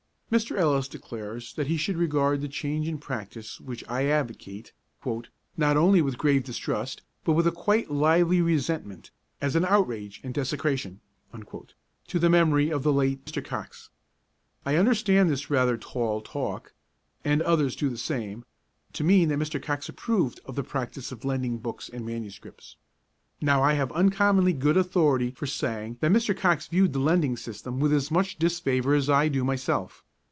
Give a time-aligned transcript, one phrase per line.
[0.31, 0.55] Mr.
[0.55, 4.71] Ellis declares that he should regard the change of practice which I advocate
[5.57, 9.11] 'not only with grave distrust, but with a quite lively resentment,
[9.41, 11.01] as an outrage and desecration'
[11.33, 13.43] to the memory of the late Mr.
[13.43, 13.89] Coxe.
[14.65, 16.71] I understand this rather tall talk
[17.25, 18.45] (and others do the same)
[18.93, 19.61] to mean that Mr.
[19.61, 22.77] Coxe approved of the practice of lending books and MSS.
[23.41, 26.33] Now I have uncommonly good authority for saying that Mr.
[26.33, 30.05] Coxe viewed the lending system with as much disfavour as I do myself.